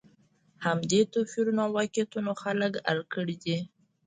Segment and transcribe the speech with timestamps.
[0.65, 3.57] همدې توپیرونو او واقعیتونو خلک اړ کړي دي.